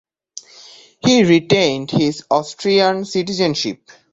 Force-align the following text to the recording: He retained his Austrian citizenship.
He 1.05 1.23
retained 1.25 1.91
his 1.91 2.23
Austrian 2.31 3.05
citizenship. 3.05 3.87